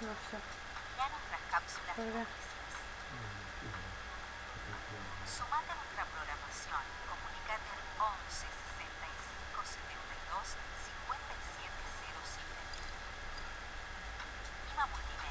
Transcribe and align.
No 0.00 0.12
sé. 0.28 0.36
Cápsulas 1.50 1.96
de 1.96 2.04
noticias. 2.04 2.68
Sumate 5.24 5.72
a 5.72 5.76
nuestra 5.80 6.04
programación. 6.04 6.84
Comunicate 7.08 7.64
al 7.72 7.80
11 7.96 8.44
65 8.44 9.64
72 9.64 10.52
5707. 10.52 12.44
Lima 14.68 14.84
Multimedios, 14.84 15.16
Estados 15.16 15.25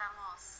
estamos 0.00 0.59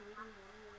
Mm-hmm. 0.00 0.75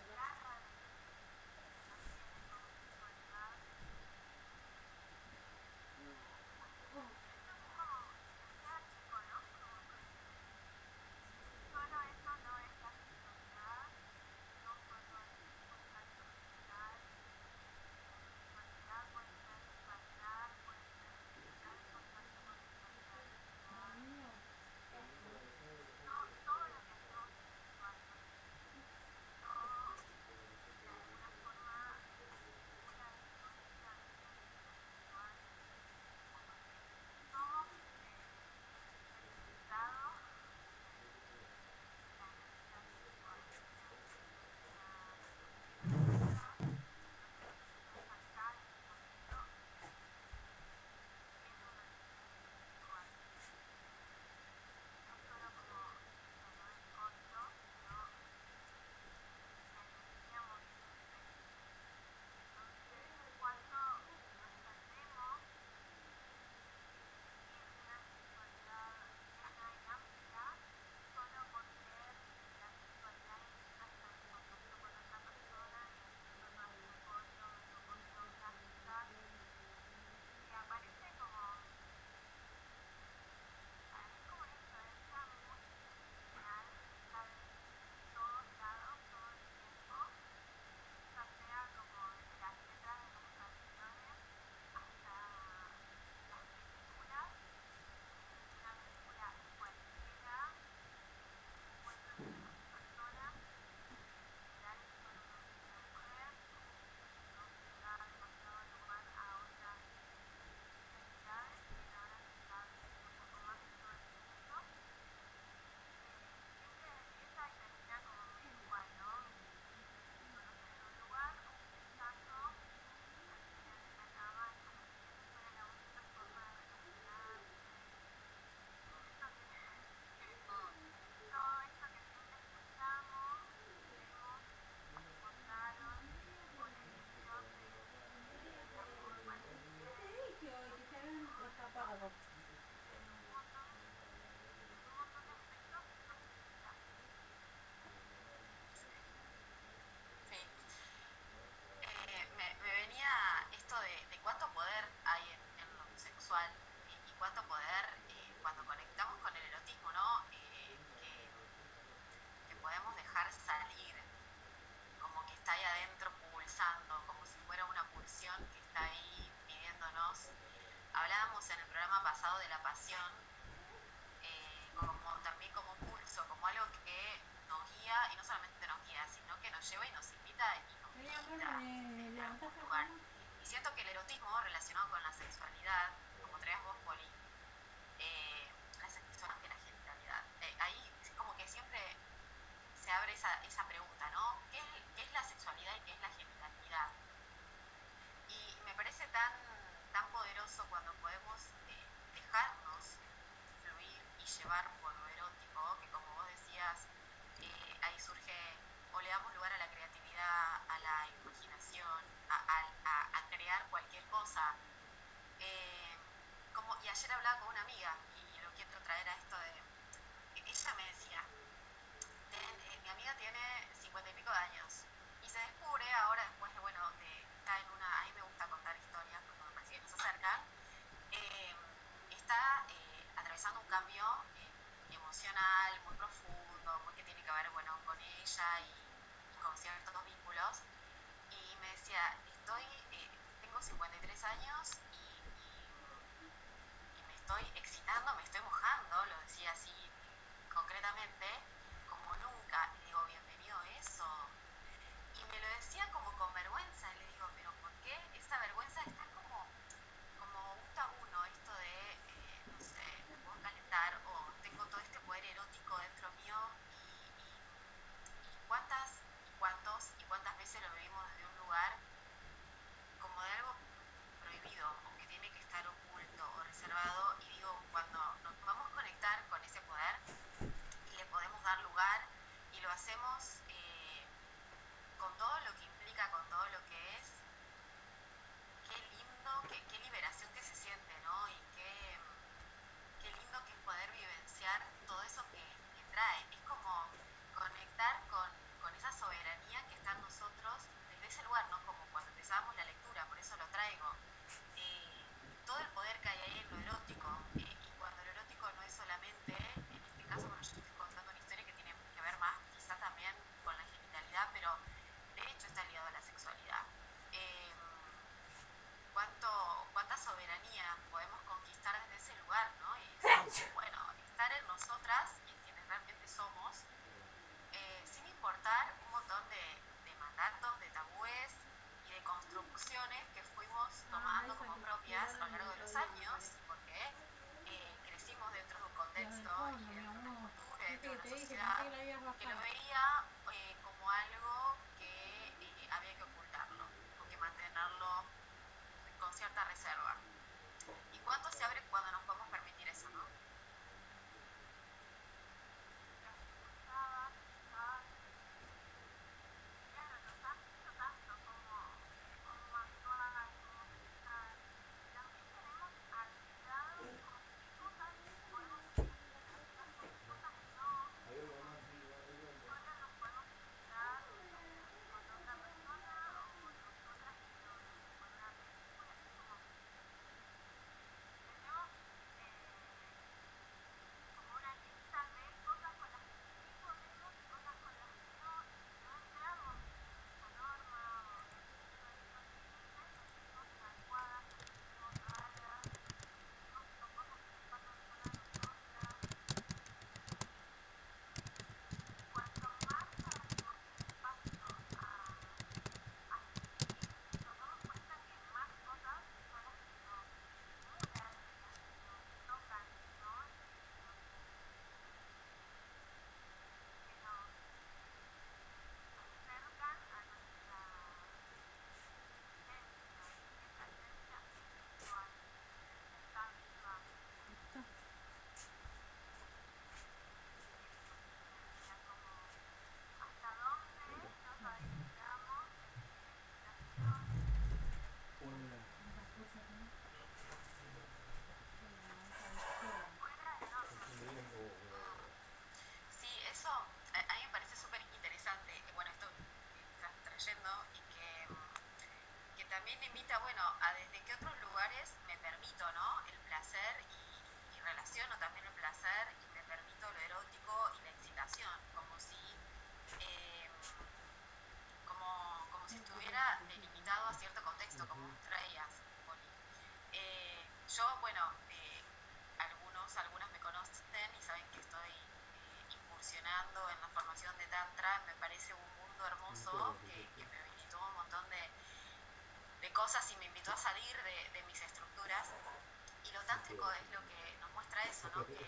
Es 486.49 486.53
lo 486.53 487.01
que 487.09 487.37
nos 487.41 487.51
muestra 487.53 487.83
eso, 487.83 488.07
¿no? 488.15 488.46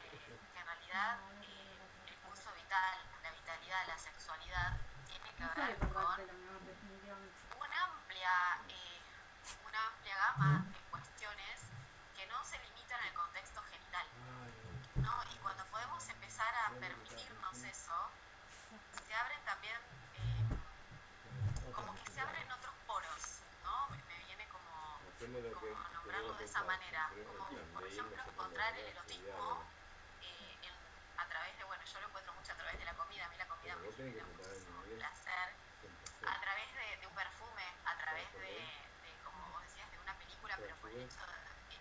Como 25.29 25.89
nombrarlos 25.93 26.37
de 26.39 26.45
esa 26.45 26.63
manera, 26.63 27.09
como 27.25 27.73
por 27.73 27.85
ejemplo 27.85 28.23
encontrar 28.25 28.77
el 28.79 28.85
erotismo 28.87 29.73
eh, 30.21 30.59
en- 30.63 30.89
a 31.17 31.27
través 31.27 31.57
de, 31.57 31.63
bueno, 31.65 31.83
yo 31.85 31.99
lo 32.01 32.07
encuentro 32.07 32.33
mucho 32.33 32.51
a 32.51 32.55
través 32.55 32.79
de 32.79 32.85
la 32.85 32.95
comida, 32.95 33.25
a 33.25 33.29
mí 33.29 33.37
la 33.37 33.47
comida 33.47 33.75
me 33.75 33.91
genera 33.91 34.25
muchísimo 34.25 34.83
placer, 34.83 35.59
100%. 35.81 36.29
a 36.29 36.41
través 36.41 36.73
de, 36.73 36.97
de 37.01 37.07
un 37.07 37.15
perfume, 37.15 37.63
a 37.85 37.97
través 37.97 38.33
de, 38.33 39.19
como 39.23 39.49
vos 39.51 39.61
decías, 39.63 39.91
de 39.91 39.99
una 39.99 40.17
película, 40.17 40.55
Pero 40.57 40.79
por 40.79 40.89
el 40.89 41.01
hecho 41.01 41.21
de, 41.27 41.79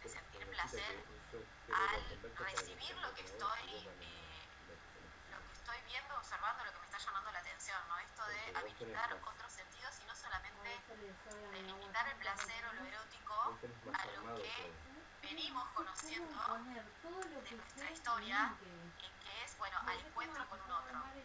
de- 0.00 0.08
sentir 0.08 0.46
placer 0.50 1.06
al 1.74 2.46
recibir 2.50 2.96
lo 2.98 3.14
que 3.14 3.22
estoy, 3.22 3.88
eh, 4.00 4.48
lo 5.28 5.46
que 5.46 5.52
estoy 5.52 5.80
viendo, 5.86 6.16
observando, 6.16 6.64
lo 6.64 6.72
que 6.72 6.78
me 6.78 6.84
está 6.86 6.98
llamando 6.98 7.32
la 7.32 7.38
atención, 7.38 7.88
¿no? 7.88 7.98
Esto 7.98 8.26
de 8.26 8.56
habilitar 8.56 9.14
otros 9.24 9.52
sentidos 9.52 9.98
y 10.00 10.04
no 10.04 10.12
A 10.12 10.16
solamente 10.16 10.60
veces 10.60 10.63
le 10.63 10.63
sobra 10.63 10.63
de 10.82 11.62
limitar 11.62 12.08
el 12.08 12.16
placer 12.18 12.64
o 12.66 12.72
lo 12.74 12.84
erótico 12.84 13.58
más 13.84 14.00
a 14.00 14.06
lo 14.06 14.36
que 14.36 14.52
venimos 15.22 15.64
conociendo 15.72 16.38
¿Cómo 16.46 16.64
poner 16.64 16.84
todo 17.00 17.24
lo 17.24 17.40
de 17.42 17.50
nuestra 17.52 17.90
historia 17.90 18.56
en 18.60 18.92
que- 18.92 19.14
es, 19.44 19.56
bueno, 19.58 19.76
no 19.82 19.90
al 19.90 20.00
encuentro 20.06 20.48
con 20.48 20.60
un 20.60 20.70
otro. 20.70 21.02
Eh, 21.16 21.24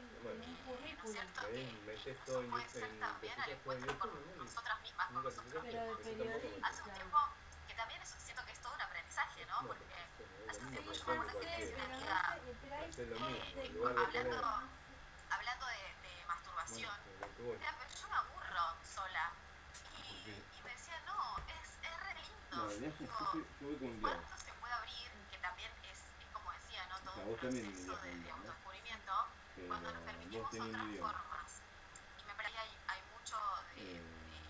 ¿no 0.65 1.03
es 1.03 1.11
cierto? 1.11 1.41
Que 1.47 1.61
incluso 1.61 2.49
puede 2.49 2.69
ser 2.69 2.99
también 2.99 3.41
al 3.41 3.49
encuentro 3.51 3.99
con 3.99 4.37
nosotras 4.37 4.81
mismas, 4.81 5.07
con 5.07 5.23
nosotros 5.23 5.55
mismos. 5.55 5.99
Hace 6.63 6.81
un 6.83 6.93
tiempo 6.93 7.17
que 7.67 7.73
también 7.75 8.01
es- 8.01 8.09
siento 8.09 8.45
que 8.45 8.51
es 8.51 8.61
todo 8.61 8.73
un 8.75 8.81
aprendizaje, 8.81 9.45
¿no? 9.45 9.67
Porque 9.67 9.85
hace 10.49 10.59
un 10.59 10.71
tiempo 10.71 10.91
que 10.91 10.97
yo 10.97 11.05
me 11.05 11.13
acuerdo 11.13 11.39
que 11.39 11.45
le 11.45 11.51
cualquiera. 11.51 11.65
decía 11.65 11.83
a 11.83 11.87
mi 11.87 11.93
pero 11.93 11.95
amiga, 11.95 12.35
no 12.35 12.43
sé, 12.45 12.57
pero 12.61 12.75
ahí 12.75 12.89
Hacer 12.89 13.07
lo 13.07 13.15
es 13.15 13.21
mismo, 13.21 13.55
de- 13.55 13.65
en 13.65 13.73
lugar 13.73 13.93
de 13.95 14.01
poner- 14.05 14.17
hablando, 14.17 14.47
hablando 15.29 15.65
de, 15.67 15.79
masturbación, 16.27 16.99
No, 22.59 22.67
diablo. 22.67 23.99
¿Cuánto 24.01 24.37
se 24.37 24.53
puede 24.53 24.73
abrir? 24.73 25.27
Que 25.29 25.37
también 25.39 25.71
es, 25.83 26.13
es 26.19 26.29
como 26.31 26.51
decía, 26.51 26.85
¿no? 26.87 26.99
Todo 27.03 27.15
un 27.23 27.37
proceso 27.37 27.97
de, 28.01 28.15
de 28.19 28.31
autodescubrimiento 28.31 29.13
cuando 29.67 29.93
nos 29.93 30.03
permitimos 30.03 30.53
otras 30.53 30.97
formas. 30.99 31.63
Y 32.17 32.23
me 32.25 32.33
parece 32.35 32.53
que 32.53 32.59
hay, 32.59 32.81
hay 32.87 33.01
mucho 33.11 33.37
de, 33.75 33.81
Eh, 33.81 34.03
de- 34.03 34.49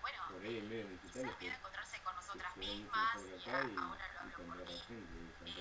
bueno, 0.00 0.18
Por 0.28 0.42
ahí 0.42 0.58
en 0.58 0.68
digital 0.68 1.00
quizás 1.00 1.40
miedo 1.40 1.52
a 1.52 1.56
encontrarse 1.56 2.02
con 2.02 2.14
nosotras 2.16 2.56
mismas 2.56 3.16
y 3.16 3.48
a- 3.50 3.64
y, 3.64 3.76
ahora 3.78 4.08
lo 4.12 4.20
hablo 4.20 4.36
por 4.36 4.66
mí. 4.66 4.82
Eh, 4.88 5.54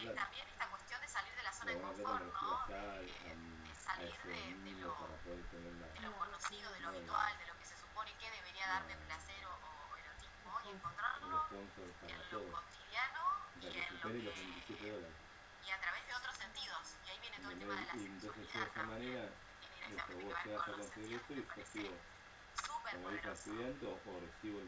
eh, 0.00 0.14
también 0.14 0.48
esta 0.48 0.70
cuestión 0.70 1.00
de 1.00 1.08
salir 1.08 1.34
de 1.34 1.42
la 1.42 1.52
zona 1.52 1.72
de 1.72 1.80
confort, 1.80 2.22
¿no? 2.24 2.66
refiero 2.66 2.76
allá 2.76 2.98
De, 2.98 3.36
de 3.68 3.74
salir 3.74 4.22
de, 4.22 4.32
de 4.62 4.70
lo, 4.80 4.94
de 5.94 6.00
lo 6.00 6.16
conocido, 6.18 6.72
de 6.72 6.80
lo 6.80 6.88
habitual, 6.88 7.38
de 7.38 7.46
lo 7.46 7.56
que 7.58 7.64
se 7.66 7.76
supone 7.76 8.16
que 8.18 8.30
debería 8.30 8.66
darme 8.68 8.96
encontrarlo 10.74 11.46
en 11.52 11.68
cotidiano 12.50 13.22
y 13.60 13.66
en 13.66 13.72
lo 13.74 14.30
los 14.30 14.34
que 14.34 14.44
27 14.44 14.90
dólares. 14.90 15.16
y 15.64 15.70
a 15.70 15.80
través 15.80 16.06
de 16.06 16.14
otros 16.14 16.36
sentidos. 16.36 16.96
Y 17.06 17.10
ahí 17.10 17.18
viene 17.20 17.38
todo 17.38 17.50
el 17.50 17.58
tema 17.58 17.74
de 17.74 17.80
la 17.80 17.92
sexualidad 17.92 18.68
también, 18.74 19.30
esto, 19.84 20.12
indirectamente 20.14 20.24
vos 20.24 20.34
que 20.42 20.48
va 20.54 20.64
con 20.64 20.78
los 20.78 20.90
eso 20.90 21.32
y 21.32 21.36
me 21.36 21.42
parece 21.42 21.90
súper 22.54 22.96
poderoso. 23.00 23.50
o, 23.84 24.20
recibo 24.20 24.60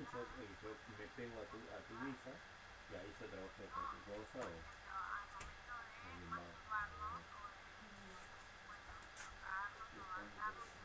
No, 0.00 0.08
yo, 0.12 0.20
eh, 0.40 0.48
yo 0.62 0.68
me 0.98 1.06
tengo 1.14 1.40
a 1.40 1.44
tu, 1.52 1.58
a 1.70 1.78
tu 1.86 1.94
visa 2.04 2.32
y 2.90 2.94
ahí 2.96 3.14
se 3.18 3.28
trabaja 3.28 3.60
de 3.60 3.68
cualquier 3.68 4.02
cosa 4.08 4.40
o 4.40 4.50
al 4.50 5.26
momento 5.30 5.74
de 5.76 5.94
alguien 6.08 6.32
va. 6.32 6.40
masturbarnos 6.40 7.22
o 7.30 7.46
de, 7.52 7.68
bueno, 8.66 8.90
tocarnos 9.14 9.88
o 9.94 10.02
agarrarnos 10.10 10.80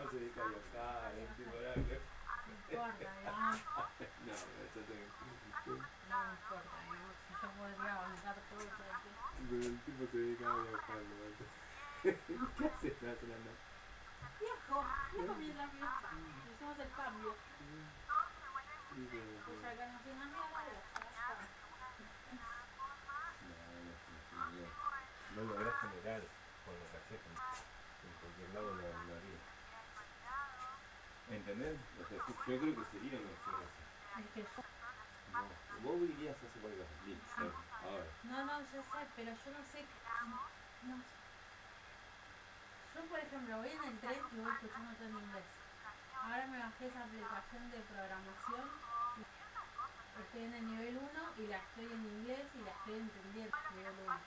Esto 0.00 0.12
se 0.12 0.16
dedica 0.16 0.40
a 0.40 0.48
viajar, 0.48 1.12
en 1.12 1.28
tipo 1.36 1.52
horario. 1.60 1.84
No 1.84 2.52
importa, 2.56 3.04
digamos. 3.20 3.60
No, 4.00 4.32
eso 4.32 4.80
te... 4.80 4.96
No 4.96 6.18
importa, 6.32 6.74
digamos. 6.88 7.16
Si 7.20 7.32
yo 7.36 7.48
podría 7.52 7.92
avanzar 8.00 8.36
todo 8.48 8.60
eso 8.64 8.80
de 8.80 8.92
aquí. 8.96 9.12
Pero 9.50 9.60
el 9.60 9.76
tipo 9.84 10.00
se 10.10 10.16
dedica 10.16 10.44
a 10.48 10.56
viajar, 10.56 11.04
¿no? 11.04 11.20
¿Qué 12.00 12.16
la 12.16 13.36
noche? 13.44 13.68
Viejo, 14.40 14.78
viejo 15.12 15.34
mientras 15.36 15.68
viaja. 15.76 16.08
Hicimos 16.48 16.78
el 16.80 16.90
cambio. 16.96 17.36
Sea, 19.60 19.76
que 19.76 19.84
no 19.84 19.98
tiene 20.00 20.24
mierda, 20.24 20.60
ya 20.64 20.80
está. 20.80 21.04
No, 23.44 23.56
no, 23.68 23.84
no, 23.84 24.48
no, 24.56 24.80
no 25.36 25.40
lográs 25.44 25.76
generar 25.80 26.22
con 26.64 26.74
lo 26.74 26.84
que 26.90 26.96
haces 26.96 27.20
en, 27.20 27.36
cualquier 28.20 28.50
lado 28.54 28.74
lo, 28.74 28.82
harías. 28.82 29.29
¿Entendés? 31.30 31.78
O 31.94 32.04
sea, 32.08 32.18
yo, 32.18 32.34
creo 32.44 32.74
que 32.74 32.84
sería 32.90 33.18
una 33.20 33.30
opción 33.30 33.54
así. 33.62 33.82
Es 34.20 34.30
que 34.34 34.42
yo. 34.42 34.62
No, 35.30 35.46
vos 35.82 36.10
irías 36.10 36.34
a 36.34 36.46
hacer 36.46 36.62
ahora. 37.82 38.04
No, 38.24 38.44
no, 38.46 38.60
yo 38.60 38.82
sé, 38.82 39.00
pero 39.14 39.30
yo 39.30 39.50
no 39.52 39.64
sé. 39.64 39.86
No 40.82 40.96
sé. 40.98 41.20
Yo, 42.94 43.06
por 43.06 43.18
ejemplo, 43.20 43.58
voy 43.58 43.68
en 43.68 43.84
el 43.84 43.98
tren 44.00 44.18
y 44.32 44.36
voy 44.40 44.50
escuchando 44.50 44.90
todo 44.96 45.06
en 45.06 45.16
inglés. 45.16 45.44
Ahora 46.22 46.46
me 46.48 46.58
bajé 46.58 46.86
esa 46.88 47.04
aplicación 47.04 47.70
de 47.70 47.78
programación. 47.78 48.68
Estoy 50.20 50.44
en 50.44 50.54
el 50.54 50.66
nivel 50.66 50.98
1 50.98 51.08
y 51.38 51.46
la 51.46 51.56
estoy 51.56 51.84
en 51.86 52.04
inglés 52.04 52.46
y 52.54 52.58
la 52.64 52.70
estoy 52.72 52.94
entendiendo. 52.98 53.56
Nivel 53.76 53.94
1. 54.04 54.20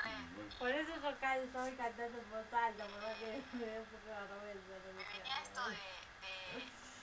Bueno, 0.02 0.09
Por 0.58 0.68
eso 0.70 0.92
yo 0.94 1.00
yo 1.00 1.60
voy 1.60 1.72
cantando 1.76 2.18
en 2.18 2.30
voz 2.30 2.52
alta, 2.52 2.84
por 2.84 3.00
más 3.02 3.16
que 3.16 3.42
me 3.56 3.64
dé 3.64 3.78
un 3.80 3.86
poco 3.86 4.06
de 4.06 4.54
vergüenza. 4.54 4.78
venía 5.16 5.38
esto 5.40 5.68
de, 5.68 5.76
de, 5.76 6.36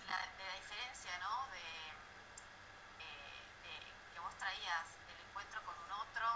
la, 0.08 0.18
de 0.38 0.44
la 0.46 0.54
diferencia, 0.62 1.12
¿no? 1.20 1.48
De, 1.50 1.66
eh, 3.02 3.42
de 3.64 3.74
que 4.14 4.20
vos 4.20 4.34
traías 4.38 4.86
del 5.10 5.18
encuentro 5.26 5.58
con 5.66 5.74
un 5.74 5.92
otro, 5.92 6.28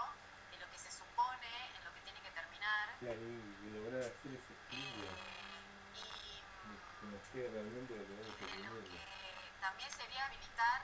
de 0.50 0.58
lo 0.58 0.66
que 0.70 0.78
se 0.78 0.90
supone, 0.90 1.46
en 1.78 1.84
lo 1.84 1.94
que 1.94 2.00
tiene 2.02 2.20
que 2.20 2.30
terminar. 2.34 2.88
Claro, 2.98 3.20
y, 3.22 3.38
y 3.38 3.70
lograr 3.70 4.02
hacer 4.02 4.32
ese 4.34 4.52
eh, 4.52 4.58
equilibrio. 4.66 5.12
y 5.94 6.42
Que 6.98 7.06
nos 7.06 7.22
quede 7.30 7.48
realmente 7.54 7.94
lo 7.94 8.02
que 8.02 8.14
tenemos 8.18 8.34
que 8.34 8.46
lo 8.50 9.62
también 9.62 9.90
sería 9.94 10.26
habilitar 10.26 10.82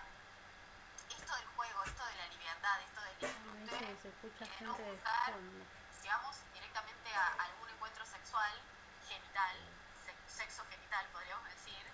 esto 1.10 1.34
del 1.34 1.46
juego, 1.58 1.82
esto 1.82 2.02
de 2.06 2.14
la 2.14 2.26
liviandad, 2.30 2.76
esto 2.86 3.00
del 3.02 3.16
disfrute, 3.18 3.96
se 4.02 4.08
escucha 4.08 4.46
gente 4.46 4.64
no 4.64 4.78
de 4.78 4.98
fondo. 5.02 5.77
Si 6.08 6.12
vamos 6.12 6.50
directamente 6.54 7.14
a 7.14 7.26
algún 7.44 7.68
encuentro 7.68 8.02
sexual, 8.06 8.50
genital, 8.98 9.56
se- 9.94 10.16
sexo 10.26 10.64
genital 10.70 11.04
podríamos 11.12 11.46
decir, 11.50 11.84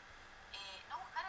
eh, 0.53 0.87
no 0.89 1.01
buscar 1.01 1.24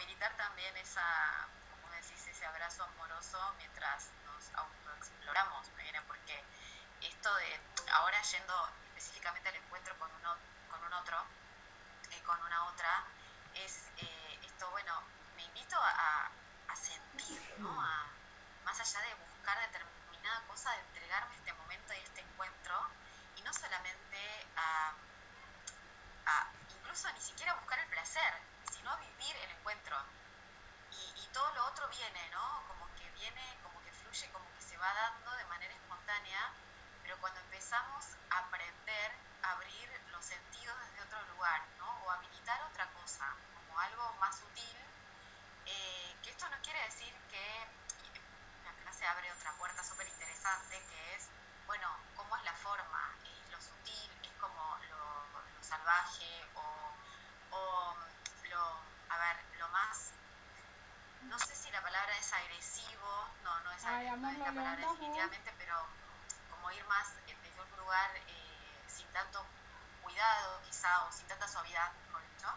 habilitar 0.00 0.34
también 0.34 0.74
esa, 0.78 1.04
como 1.70 1.92
decís, 1.92 2.26
ese 2.26 2.46
abrazo 2.46 2.84
amoroso 2.84 3.38
mientras 3.58 4.08
nos 4.24 4.50
autoexploramos, 4.54 5.68
me 5.76 5.82
viene 5.82 6.00
porque 6.02 6.42
esto 7.02 7.34
de 7.34 7.60
ahora 7.92 8.20
yendo 8.22 8.70
específicamente 8.88 9.50
al 9.50 9.56
encuentro 9.56 9.94
con 9.98 10.10
uno, 10.14 10.36
con 10.70 10.82
un 10.84 10.92
otro, 10.94 11.22
eh, 12.12 12.22
con 12.22 12.40
una 12.42 12.64
otra, 12.64 13.04
es 13.54 13.90
eh, 13.98 14.40
esto, 14.42 14.70
bueno, 14.70 15.02
me 15.36 15.42
invito 15.42 15.76
a, 15.76 16.30
a 16.68 16.76
sentir, 16.76 17.54
¿no? 17.58 17.68
A, 17.82 18.06
más 18.64 18.80
allá 18.80 19.00
de 19.02 19.14
buscar 19.16 19.58
determinada 19.60 20.40
cosa, 20.48 20.70
de 20.72 20.80
entregarme 20.80 21.39
sin 71.12 71.26
tanta 71.26 71.48
suavidad, 71.48 71.90
¿no? 72.42 72.56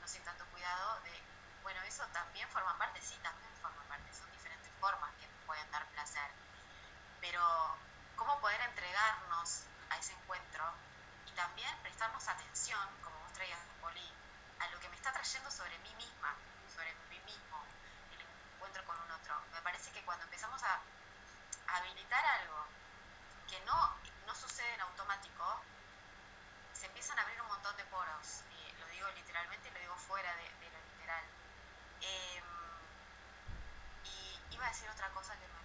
No 0.00 0.08
sin 0.08 0.22
tanto 0.24 0.44
cuidado 0.46 1.00
de, 1.02 1.22
bueno, 1.62 1.82
eso 1.82 2.06
también 2.12 2.48
forma 2.50 2.76
parte, 2.78 3.00
sí, 3.02 3.18
también 3.22 3.50
forma 3.60 3.82
parte, 3.88 4.12
son 4.14 4.30
diferentes 4.32 4.72
formas 4.80 5.10
que 5.20 5.26
pueden 5.46 5.70
dar 5.70 5.84
placer. 5.88 6.30
Pero, 7.20 7.42
¿cómo 8.16 8.40
poder 8.40 8.60
entregarnos 8.62 9.64
a 9.90 9.98
ese 9.98 10.12
encuentro 10.12 10.64
y 11.26 11.32
también 11.32 11.70
prestarnos 11.82 12.26
atención, 12.28 12.80
como 13.02 13.18
vos 13.18 13.32
traías, 13.32 13.60
Poli, 13.80 14.12
a 14.60 14.68
lo 14.68 14.80
que 14.80 14.88
me 14.88 14.96
está 14.96 15.12
trayendo 15.12 15.50
sobre 15.50 15.76
mí 15.78 15.94
misma, 15.96 16.34
sobre 16.74 16.94
mí 17.10 17.18
mismo, 17.20 17.64
el 18.12 18.20
encuentro 18.20 18.84
con 18.84 19.00
un 19.00 19.10
otro? 19.10 19.34
Me 19.52 19.62
parece 19.62 19.90
que 19.92 20.02
cuando 20.04 20.24
empezamos 20.24 20.62
a 20.62 20.80
habilitar 21.68 22.24
algo 22.24 22.64
que 23.48 23.60
no, 23.60 23.96
no 24.26 24.34
sucede 24.34 24.72
en 24.74 24.80
automático, 24.80 25.60
se 26.72 26.86
empiezan 26.86 27.18
a 27.18 27.22
abrir 27.22 27.40
un 27.42 27.47
de 27.78 27.84
poros, 27.84 28.42
eh, 28.50 28.74
lo 28.80 28.86
digo 28.88 29.08
literalmente 29.14 29.68
y 29.68 29.72
lo 29.72 29.78
digo 29.78 29.94
fuera 29.96 30.34
de, 30.34 30.42
lo 30.68 30.80
literal. 30.90 31.24
Em, 32.02 32.44
y 34.02 34.54
iba 34.54 34.66
a 34.66 34.68
decir 34.68 34.90
otra 34.90 35.08
cosa 35.10 35.38
que 35.38 35.46
no 35.46 35.57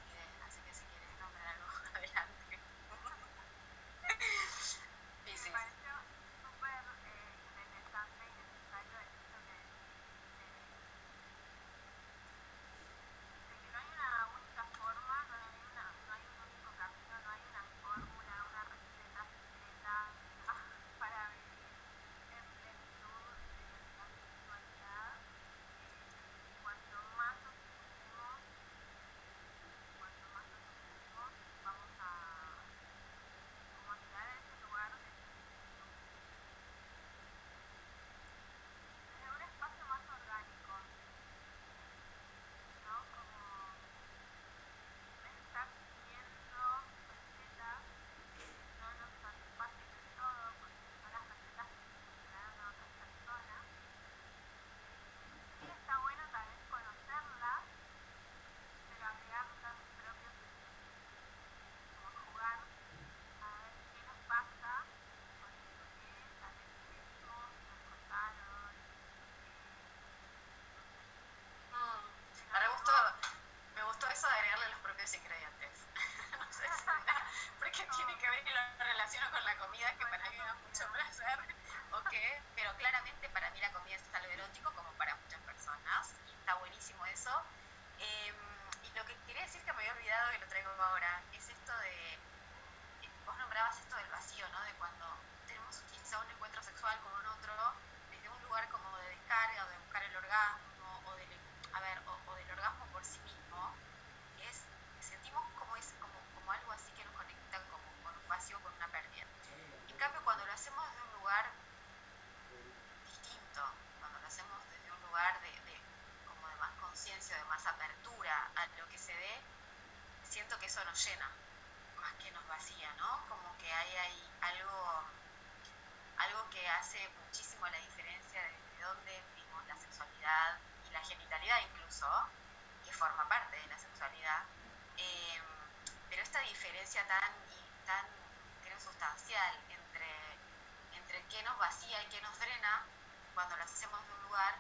que 142.14 142.22
nos 142.22 142.38
drena 142.38 142.86
cuando 143.34 143.58
lo 143.58 143.64
hacemos 143.64 144.00
de 144.06 144.14
un 144.14 144.24
lugar 144.30 144.54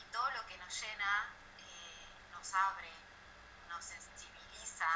y 0.00 0.04
todo 0.04 0.30
lo 0.30 0.46
que 0.46 0.56
nos 0.56 0.72
llena 0.80 1.28
eh, 1.58 2.08
nos 2.32 2.54
abre, 2.54 2.90
nos 3.68 3.84
sensibiliza, 3.84 4.88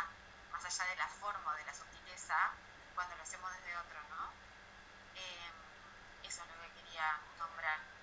más 0.51 0.65
allá 0.65 0.89
de 0.89 0.97
la 0.97 1.07
forma 1.07 1.53
o 1.53 1.57
de 1.57 1.67
la 1.67 1.75
sutileza, 1.75 2.53
cuando 2.95 3.15
lo 3.15 3.23
hacemos 3.23 3.53
desde 3.53 3.77
otro, 3.77 4.01
¿no? 4.09 4.33
Eh, 5.17 5.53
eso 6.25 6.43
es 6.45 6.49
lo 6.49 6.63
que 6.63 6.81
quería 6.81 7.21
nombrar. 7.37 7.98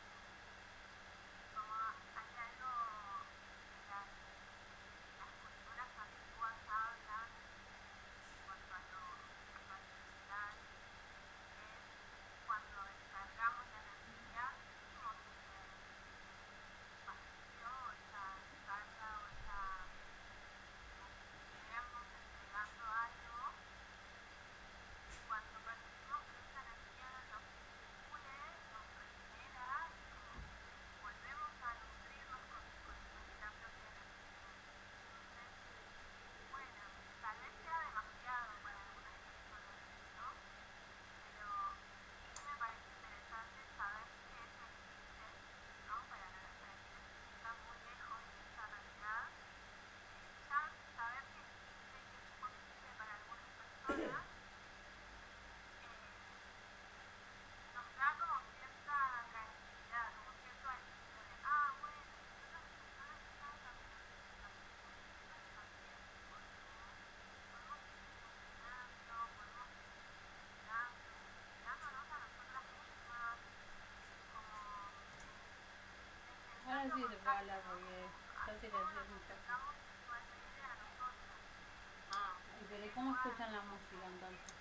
Escuchan 83.26 83.52
la 83.54 83.62
música 83.62 84.06
entonces. 84.06 84.54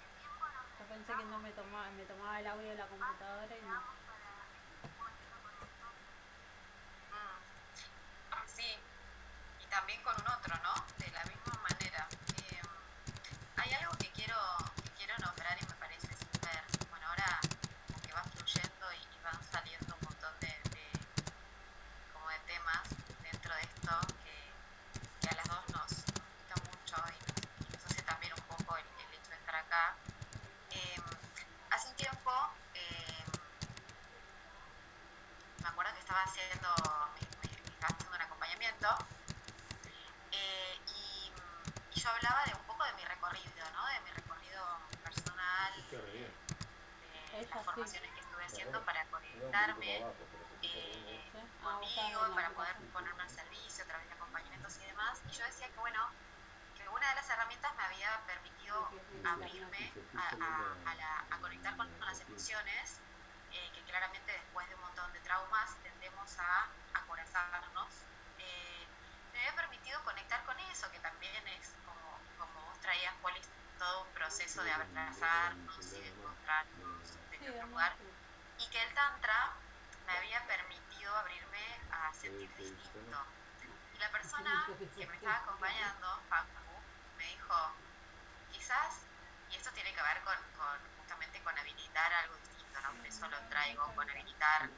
Yo 0.79 0.85
pensé 0.87 1.13
que 1.17 1.25
no 1.25 1.39
me 1.39 1.51
tomaba, 1.53 1.91
me 1.91 2.05
tomaba 2.05 2.41
el 2.41 2.47
audio 2.47 2.69
de 2.71 2.75
la 2.77 2.87
computadora 2.87 3.57
y 3.57 3.63
no. 3.63 3.81
Mm, 7.11 8.47
Sí, 8.47 8.79
y 9.61 9.67
también 9.67 10.03
con 10.03 10.17
un 10.17 10.29
otro, 10.29 10.57
¿no? 10.63 10.75
De 10.99 11.11
la 11.11 11.25
misma 11.27 11.55
manera. 11.69 12.07
Eh, 12.37 12.63
hay 13.57 13.73
algo 13.75 13.93
que 13.99 14.11
quiero, 14.13 14.37
que 14.83 14.91
quiero 14.97 15.19
nombrar 15.19 15.59
y 15.61 15.65
me 15.67 15.75
parece 15.75 16.09
súper, 16.17 16.63
bueno, 16.91 17.07
ahora 17.09 17.41
como 17.89 18.01
que 18.07 18.13
va 18.13 18.23
fluyendo 18.25 18.93
y, 18.93 18.97
y 19.17 19.19
van 19.23 19.43
saliendo 19.51 19.95
un 19.95 20.05
montón 20.05 20.41
de, 20.41 20.47
de- 20.47 21.01
como 22.13 22.29
de 22.29 22.39
temas 22.47 22.83
dentro 23.23 23.55
de 23.55 23.63
esto 23.63 23.93
que, 24.25 24.53
que 25.23 25.29
a 25.29 25.35
las 25.35 25.49
dos 25.49 25.69
nos, 25.73 25.91
nos 25.93 26.25
gusta 26.25 26.57
mucho 26.71 26.97
y 27.11 27.19
nos, 27.27 27.69
y 27.69 27.73
nos 27.73 27.85
hace 27.87 28.03
también 28.03 28.33
un 28.35 28.45
poco 28.47 28.77
el, 28.77 28.85
el 28.85 29.15
hecho 29.15 29.31
de 29.31 29.37
estar 29.37 29.57
acá. 29.57 29.95
Eh, 30.71 30.97
hace 31.71 31.89
un 31.89 31.95
tiempo 31.97 32.31
eh, 32.75 33.25
me 35.63 35.69
acuerdo 35.69 35.93
que 35.95 36.01
estaba 36.01 36.23
haciendo, 36.23 36.69
me- 37.15 37.49
me- 37.49 37.71
estaba 37.73 37.95
haciendo 37.95 38.17
un 38.17 38.23
acompañamiento 38.23 38.89
eh, 40.33 40.79
y, 40.89 41.33
y 41.95 42.01
yo 42.01 42.09
hablaba 42.11 42.45
de 42.45 42.55
un 42.55 42.63
poco 42.67 42.85
de 42.85 42.93
mi 42.95 43.05
recorrido, 43.05 43.65
¿no? 43.73 43.87
De 43.87 44.01
mi 44.01 44.11
recorrido 44.11 44.63
personal, 45.03 45.73
Escucha 45.79 46.03
re 46.03 46.11
bien. 46.13 46.33
de 47.33 47.39
Ella 47.41 47.49
las 47.55 47.59
sí. 47.64 47.64
Formaciones 47.75 48.13
que 48.13 48.21
estuve 48.21 48.45
haciendo 48.45 48.85
para 48.85 49.09
conectarme 49.09 50.09
eh, 50.63 51.37
conmigo 51.61 52.21
para 52.35 52.55
poder 52.55 52.77
ponerme 52.93 53.23
al 53.23 53.31
servicio 53.31 53.85
a 53.85 53.87
través 53.87 54.09
de 54.09 54.15
acompañamientos 54.15 54.79
y 54.81 54.87
demás. 54.87 55.23
Y 55.27 55.33
yo 55.33 55.45
decía 55.45 55.69
que, 55.73 55.81
bueno, 55.81 56.01
que 56.75 56.89
una 56.89 57.09
de 57.11 57.15
las 57.17 57.31
herramientas 57.31 57.75
me 57.77 57.85
había 57.85 58.25
permitido 58.27 58.99
abrirme 59.23 60.01
a, 60.15 60.29
a- 60.41 60.81
a 60.85 60.95
la- 60.95 61.27
a 61.31 61.41
conectar 61.41 61.77
con, 61.77 61.89
con 61.97 62.07
las 62.07 62.21
emociones, 62.21 63.05
eh, 63.51 63.73
que 63.73 63.85
claramente 63.85 64.33
después 64.33 64.69
de 64.69 64.75
un 64.75 64.81
montón 64.83 65.13
de 65.13 65.21
traumas 65.21 65.81
tendemos 65.83 66.39
a 66.39 66.79
acorazarnos. 66.95 68.09
Eh, 68.39 68.91
me 69.33 69.39
había 69.41 69.55
permitido 69.57 70.03
conectar 70.05 70.45
con 70.45 70.59
eso, 70.61 70.91
que 70.91 71.01
también 71.01 71.47
es 71.49 71.79
como, 71.83 72.31
como 72.37 72.65
vos 72.67 72.81
traías, 72.81 73.15
Polis, 73.21 73.53
todo 73.77 74.09
un 74.09 74.15
proceso 74.15 74.63
de 74.63 74.71
abrazarnos 74.73 75.93
y 75.93 76.01
de 76.03 76.09
encontrarnos 76.09 77.21
Sí, 77.31 77.44
en 77.44 77.44
otro 77.55 77.69
lugar 77.69 77.97
y 78.57 78.71
que 78.71 78.83
el 78.83 78.95
tantra 78.95 79.61
me 80.07 80.13
había 80.19 80.47
permitido 80.47 81.15
abrirme 81.17 81.81
a 81.91 82.13
sentir 82.15 82.55
distinto. 82.57 83.19
Y 83.93 83.99
la 83.99 84.11
persona 84.11 84.67
que 84.95 85.07
me 85.07 85.17
estaba 85.17 85.37
acompañando, 85.37 86.07
Facu, 86.29 86.83
me 87.17 87.25
dijo, 87.27 87.55
quizás, 88.49 89.07
y 89.49 89.57
esto 89.57 89.71
tiene 89.73 89.95
que 89.95 90.03
ver 90.03 90.23
con, 90.25 90.37
con 90.53 90.97
justamente 90.97 91.43
con 91.43 91.57
habilitar 91.59 92.13
algo 92.13 92.37
distinto, 92.39 92.81
¿no? 92.83 92.97
Por 92.97 93.07
eso 93.07 93.29
lo 93.29 93.49
traigo, 93.49 93.95
con 93.95 94.11
habilitar 94.11 94.71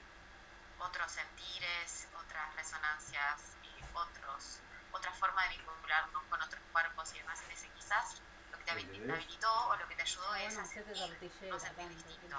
otros 0.79 1.11
sentires, 1.13 2.09
otras 2.13 2.55
resonancias, 2.57 3.59
y 3.63 3.83
otros, 3.93 4.63
otra 4.91 5.13
forma 5.15 5.43
de 5.45 5.57
vincularnos 5.57 6.27
con 6.29 6.43
otros 6.43 6.63
cuerpos 6.71 7.15
y 7.15 7.19
demás. 7.19 7.43
Y 7.43 7.47
me 7.47 7.55
dice, 7.55 7.73
quizás 7.73 8.23
lo 8.51 8.59
que 8.59 8.65
te 8.65 8.73
habi- 8.73 9.13
habilitó 9.15 9.69
o 9.69 9.77
lo 9.77 9.89
que 9.89 9.97
te 9.97 10.03
ayudó 10.03 10.35
es 10.37 10.59
a 10.59 10.65
sentir, 10.65 11.23
a 11.51 11.59
sentir 11.59 11.89
distinto. 11.89 12.37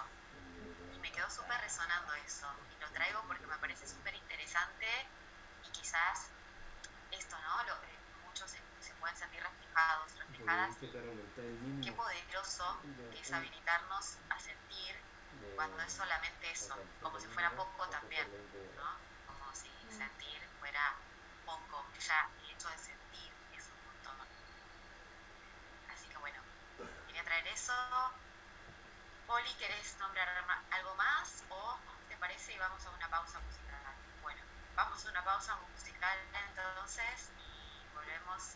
Quedó 1.18 1.30
súper 1.32 1.60
resonando 1.62 2.14
eso. 2.14 2.48
Y 2.70 2.78
lo 2.78 2.92
traigo 2.92 3.22
porque 3.28 3.48
me 3.48 3.58
parece 3.58 3.88
súper 3.88 4.14
interesante 4.14 4.86
y 5.64 5.72
quizás 5.72 6.30
esto, 7.12 7.36
¿no? 7.42 7.64
Lo, 7.64 7.74
eh, 7.86 8.00
muchos 8.24 8.52
se, 8.52 8.60
se 8.80 8.94
pueden 8.96 9.16
sentir 9.18 9.42
reflejados, 9.42 10.14
reflejadas. 10.20 10.78
Qué 11.82 11.92
poderoso 11.92 12.82
que 13.12 13.20
es 13.20 13.34
habilitarnos 13.34 14.18
a 14.30 14.40
sentir 14.40 14.96
cuando 15.56 15.82
es 15.82 15.94
solamente 15.94 16.52
eso, 16.52 16.76
como 17.02 17.20
si 17.20 17.28
fuera 17.28 17.50
poco 17.56 17.90
también, 17.90 18.28
¿no? 18.76 18.84
Como 19.26 19.56
si 19.56 19.70
sentir 19.90 20.40
fuera 20.60 20.84
poco, 21.46 21.92
que 21.94 22.00
ya 22.00 22.30
el 22.38 22.52
hecho 22.52 22.70
de 22.70 22.78
sentir 22.78 23.34
es 23.58 23.72
un 23.72 23.84
montón. 23.86 24.18
Así 25.90 26.08
que 26.10 26.18
bueno, 26.20 26.42
quería 27.08 27.24
traer 27.24 27.48
eso. 27.48 27.74
Poli, 29.28 29.54
¿querés 29.60 29.98
nombrar 30.00 30.30
algo 30.72 30.96
más 30.96 31.44
o 31.50 31.78
te 32.08 32.16
parece 32.16 32.54
y 32.54 32.58
vamos 32.58 32.86
a 32.86 32.92
una 32.92 33.10
pausa 33.10 33.38
musical? 33.42 33.94
Bueno, 34.24 34.42
vamos 34.74 35.06
a 35.06 35.10
una 35.10 35.22
pausa 35.26 35.54
musical 35.74 36.18
entonces 36.48 37.30
y 37.38 37.94
volvemos 37.94 38.56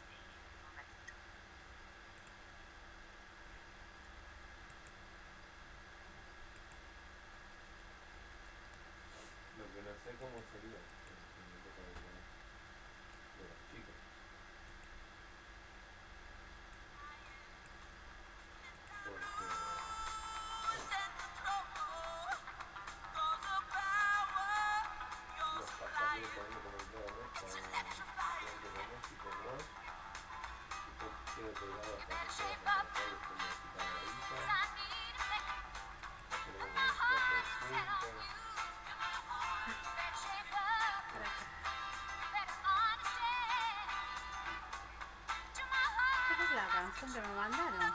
canción 47.02 47.24
que 47.24 47.30
me 47.30 47.36
mandaron. 47.36 47.94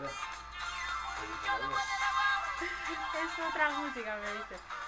Es 3.20 3.38
otra 3.38 3.70
música, 3.70 4.16
me 4.16 4.32
dice. 4.32 4.79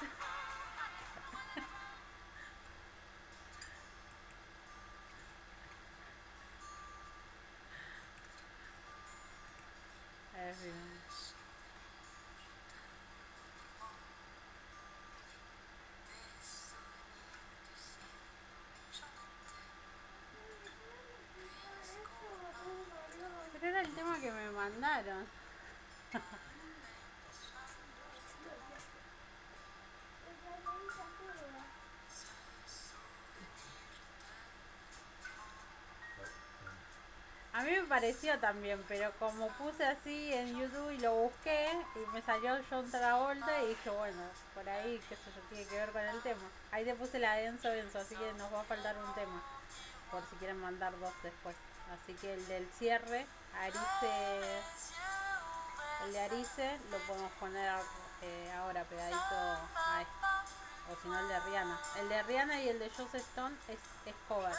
A 37.62 37.64
mí 37.64 37.70
me 37.70 37.84
pareció 37.84 38.36
también, 38.40 38.84
pero 38.88 39.12
como 39.20 39.46
puse 39.50 39.84
así 39.84 40.34
en 40.34 40.58
YouTube 40.58 40.90
y 40.90 40.98
lo 40.98 41.14
busqué 41.14 41.70
y 41.94 42.12
me 42.12 42.20
salió 42.22 42.58
John 42.68 42.90
Travolta 42.90 43.62
y 43.62 43.68
dije, 43.68 43.88
bueno, 43.88 44.20
por 44.52 44.68
ahí, 44.68 45.00
qué 45.08 45.14
sé 45.14 45.22
yo, 45.32 45.40
tiene 45.48 45.66
que 45.66 45.76
ver 45.76 45.90
con 45.90 46.02
el 46.02 46.20
tema. 46.22 46.42
Ahí 46.72 46.84
te 46.84 46.96
puse 46.96 47.20
la 47.20 47.36
de 47.36 47.44
Enzo 47.46 47.68
Enzo, 47.72 48.00
así 48.00 48.16
que 48.16 48.32
nos 48.32 48.52
va 48.52 48.62
a 48.62 48.64
faltar 48.64 48.96
un 48.98 49.14
tema, 49.14 49.40
por 50.10 50.28
si 50.28 50.34
quieren 50.40 50.58
mandar 50.58 50.92
dos 50.98 51.12
después. 51.22 51.54
Así 51.94 52.14
que 52.14 52.34
el 52.34 52.44
del 52.48 52.68
cierre, 52.72 53.28
Arice, 53.56 54.40
el 56.04 56.12
de 56.14 56.20
Arice, 56.20 56.80
lo 56.90 56.98
podemos 57.06 57.30
poner 57.38 57.70
eh, 58.22 58.52
ahora 58.58 58.82
pegadito 58.82 59.36
a 59.36 60.02
este. 60.02 60.92
O 60.92 61.00
si 61.00 61.06
no, 61.06 61.16
el 61.16 61.28
de 61.28 61.38
Rihanna. 61.38 61.80
El 62.00 62.08
de 62.08 62.22
Rihanna 62.24 62.60
y 62.60 62.68
el 62.70 62.80
de 62.80 62.90
Joss 62.90 63.14
Stone 63.14 63.54
es, 63.68 63.78
es 64.06 64.14
cover. 64.26 64.52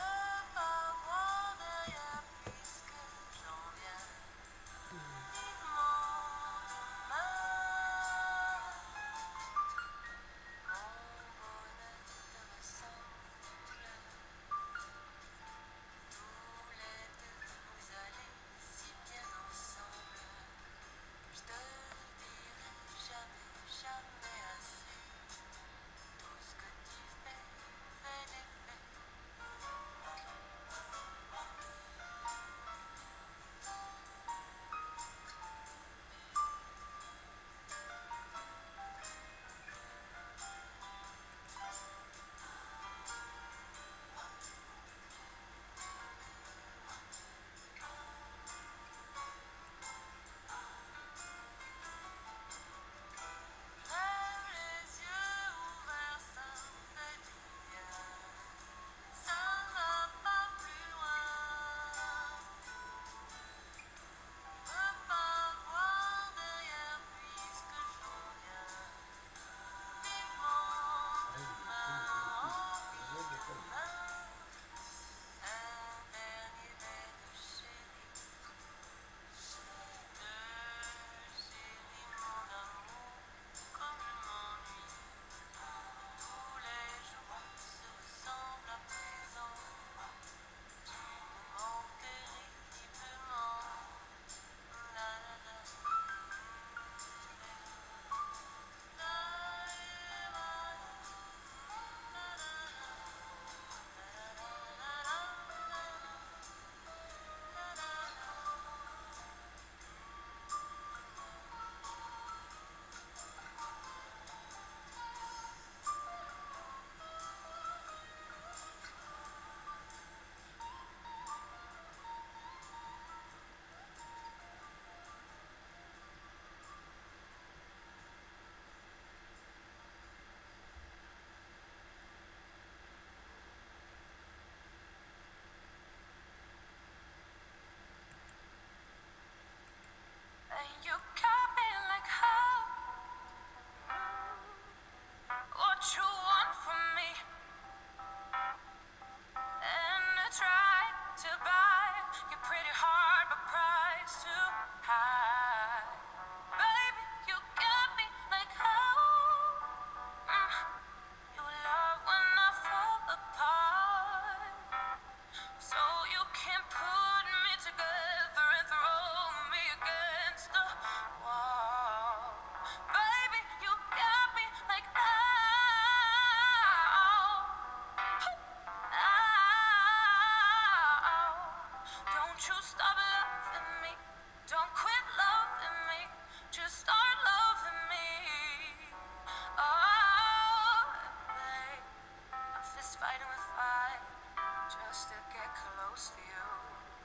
Close 195.64 196.11
to 196.11 196.22
you. 196.22 196.45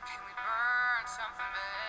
Can 0.06 0.20
we 0.26 0.32
burn 0.34 1.04
something? 1.06 1.87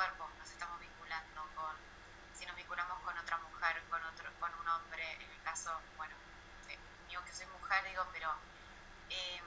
Cuerpo 0.00 0.26
nos 0.38 0.48
estamos 0.48 0.80
vinculando, 0.80 1.44
con 1.54 1.76
si 2.32 2.46
nos 2.46 2.56
vinculamos 2.56 2.98
con 3.00 3.18
otra 3.18 3.36
mujer, 3.36 3.82
con 3.90 4.02
otro, 4.02 4.32
con 4.40 4.48
un 4.54 4.68
hombre, 4.68 5.04
en 5.12 5.30
el 5.30 5.42
caso, 5.42 5.78
bueno, 5.98 6.14
eh, 6.70 6.78
digo 7.06 7.22
que 7.26 7.32
soy 7.34 7.44
mujer, 7.48 7.84
digo, 7.84 8.06
pero 8.10 8.32
eh, 9.10 9.42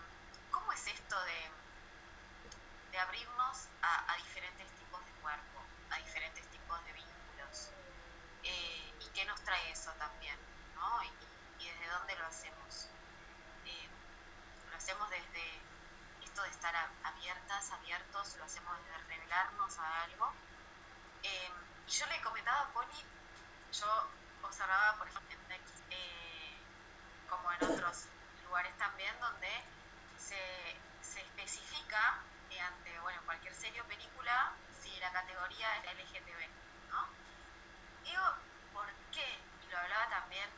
¿cómo 0.51 0.71
es 0.71 0.85
esto 0.85 1.19
de, 1.23 1.49
de 2.91 2.99
abrirnos 2.99 3.65
a, 3.81 4.13
a 4.13 4.17
diferentes 4.17 4.69
tipos 4.77 5.03
de 5.03 5.11
cuerpo, 5.23 5.57
a 5.89 5.97
diferentes 5.97 6.45
tipos 6.45 6.85
de 6.85 6.93
vínculos? 6.93 7.69
Eh, 8.43 8.93
¿Y 9.01 9.07
qué 9.09 9.25
nos 9.25 9.41
trae 9.41 9.71
eso 9.71 9.89
también? 9.93 10.37
¿no? 10.75 11.01
Y, 11.01 11.63
y 11.63 11.67
desde 11.67 11.87
dónde 11.97 12.15
lo 12.15 12.27
hacemos? 12.27 12.89
Eh, 13.65 13.89
lo 14.69 14.77
hacemos 14.77 15.09
desde 15.09 15.61
esto 16.33 16.41
de 16.41 16.49
estar 16.49 16.73
abiertas, 17.03 17.71
abiertos, 17.73 18.35
lo 18.37 18.43
hacemos 18.45 18.75
desde 18.79 18.97
revelarnos 19.05 19.77
a 19.77 20.01
algo. 20.01 20.33
Eh, 21.21 21.51
y 21.85 21.91
yo 21.91 22.07
le 22.07 22.19
comentaba 22.21 22.61
a 22.61 22.73
Poli, 22.73 23.05
yo 23.71 24.09
observaba, 24.41 24.97
por 24.97 25.07
ejemplo, 25.07 25.31
en 25.31 25.47
Next, 25.49 25.75
eh, 25.91 26.57
como 27.29 27.51
en 27.51 27.63
otros 27.65 28.07
lugares 28.47 28.75
también, 28.79 29.13
donde 29.19 29.47
se, 30.17 30.75
se 31.03 31.21
especifica 31.21 32.17
eh, 32.49 32.59
ante 32.59 32.99
bueno, 33.01 33.21
cualquier 33.25 33.53
serie 33.53 33.79
o 33.81 33.85
película 33.85 34.53
si 34.81 34.89
la 34.99 35.11
categoría 35.11 35.67
es 35.77 35.83
LGTB, 35.85 36.49
¿no? 36.89 37.09
Digo, 38.03 38.25
¿por 38.73 38.87
qué? 39.11 39.37
Y 39.67 39.69
lo 39.69 39.77
hablaba 39.77 40.09
también 40.09 40.49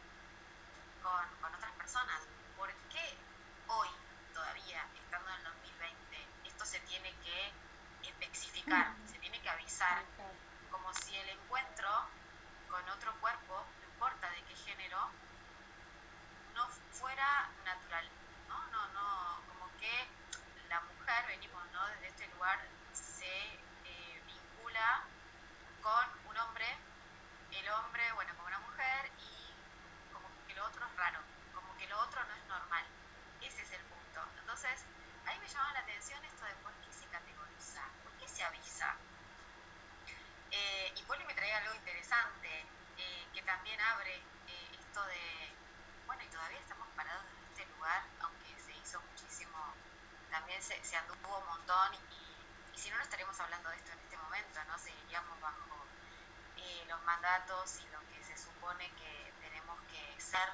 con, 1.03 1.27
con 1.41 1.53
otras 1.53 1.73
personas, 1.73 2.21
¿por 2.55 2.71
qué 2.87 3.17
hoy, 3.67 3.89
todavía, 4.33 4.87
se 6.65 6.79
tiene 6.79 7.13
que 7.23 8.09
espexificar, 8.09 8.95
se 9.05 9.19
tiene 9.19 9.39
que 9.39 9.49
avisar, 9.49 10.03
ah, 10.19 10.71
como 10.71 10.91
si 10.93 11.15
el 11.15 11.29
encuentro 11.29 11.87
con 12.69 12.89
otro 12.89 13.13
cuerpo, 13.21 13.63
no 13.81 13.87
importa 13.93 14.29
de 14.31 14.41
qué 14.43 14.55
género, 14.55 14.97
no 16.55 16.67
fuera 16.91 17.49
natural, 17.63 18.09
¿no? 18.49 18.57
No, 18.71 18.87
no, 18.93 19.41
como 19.47 19.69
que 19.77 20.07
la 20.67 20.81
mujer, 20.81 21.27
venimos, 21.27 21.61
¿no? 21.71 21.85
Desde 21.89 22.07
este 22.07 22.27
lugar 22.29 22.59
se 22.93 23.27
eh, 23.85 24.21
vincula 24.25 25.03
con 25.83 26.29
un 26.31 26.37
hombre, 26.37 26.65
el 27.51 27.69
hombre, 27.69 28.11
bueno, 28.13 28.33
con 28.37 28.47
una 28.47 28.59
mujer 28.59 29.11
y 29.19 30.11
como 30.11 30.27
que 30.47 30.55
lo 30.55 30.65
otro 30.65 30.83
es 30.83 30.95
raro, 30.95 31.19
como 31.53 31.77
que 31.77 31.87
lo 31.87 31.99
otro 31.99 32.23
no 32.23 32.33
es 32.33 32.45
normal. 32.47 32.85
Ese 33.41 33.61
es 33.61 33.71
el 33.71 33.81
punto. 33.81 34.21
Entonces, 34.39 34.83
me 35.45 35.51
llama 35.53 35.73
la 35.73 35.79
atención 35.81 36.25
esto 36.25 36.43
de 36.43 36.55
por 36.63 36.73
qué 36.81 36.91
se 36.91 37.05
categoriza, 37.05 37.83
por 38.03 38.11
qué 38.13 38.27
se 38.27 38.43
avisa. 38.43 38.95
Eh, 40.49 40.91
y 40.95 41.03
Poli 41.03 41.23
me 41.25 41.35
traía 41.35 41.57
algo 41.59 41.75
interesante, 41.75 42.65
eh, 42.97 43.27
que 43.31 43.43
también 43.43 43.79
abre 43.79 44.15
eh, 44.15 44.69
esto 44.73 45.05
de, 45.05 45.53
bueno, 46.07 46.23
y 46.23 46.27
todavía 46.29 46.59
estamos 46.59 46.87
parados 46.95 47.25
en 47.29 47.45
este 47.51 47.65
lugar, 47.75 48.01
aunque 48.21 48.57
se 48.57 48.71
hizo 48.73 48.99
muchísimo, 49.01 49.59
también 50.31 50.59
se, 50.63 50.83
se 50.83 50.97
anduvo 50.97 51.37
un 51.37 51.45
montón 51.45 51.93
y, 51.93 52.73
y, 52.73 52.79
si 52.79 52.89
no, 52.89 52.97
no 52.97 53.03
estaremos 53.03 53.39
hablando 53.39 53.69
de 53.69 53.75
esto 53.75 53.91
en 53.91 53.99
este 53.99 54.17
momento, 54.17 54.63
¿no? 54.67 54.79
Seguiríamos 54.79 55.39
bajo 55.41 55.85
los 56.87 57.03
mandatos 57.03 57.79
y 57.81 57.87
lo 57.89 57.99
que 58.09 58.23
se 58.23 58.37
supone 58.37 58.89
que 58.97 59.33
tenemos 59.41 59.77
que 59.91 60.21
ser 60.21 60.49